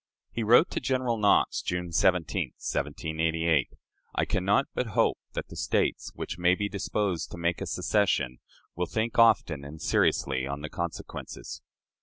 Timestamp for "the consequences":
10.61-11.61